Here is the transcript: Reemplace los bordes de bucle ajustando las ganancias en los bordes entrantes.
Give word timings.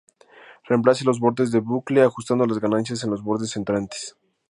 Reemplace 0.67 1.05
los 1.05 1.19
bordes 1.19 1.51
de 1.51 1.59
bucle 1.59 2.01
ajustando 2.01 2.47
las 2.47 2.57
ganancias 2.57 3.03
en 3.03 3.11
los 3.11 3.21
bordes 3.21 3.55
entrantes. 3.55 4.17